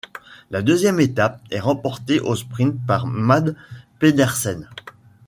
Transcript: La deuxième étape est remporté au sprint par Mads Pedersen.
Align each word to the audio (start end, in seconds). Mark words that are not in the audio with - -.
La 0.49 0.63
deuxième 0.63 0.99
étape 0.99 1.39
est 1.51 1.59
remporté 1.59 2.19
au 2.19 2.35
sprint 2.35 2.75
par 2.87 3.05
Mads 3.05 3.53
Pedersen. 3.99 4.67